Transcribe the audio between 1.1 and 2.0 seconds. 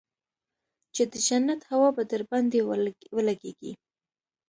د جنت هوا